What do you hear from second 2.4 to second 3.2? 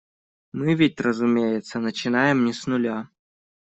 не с нуля.